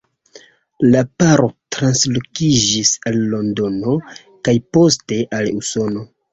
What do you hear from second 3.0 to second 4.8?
al Londono kaj